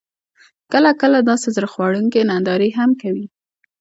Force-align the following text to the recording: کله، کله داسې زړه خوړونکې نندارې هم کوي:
کله، 0.71 0.91
کله 1.01 1.19
داسې 1.29 1.47
زړه 1.55 1.67
خوړونکې 1.73 2.27
نندارې 2.31 2.69
هم 2.77 2.91
کوي: 3.01 3.25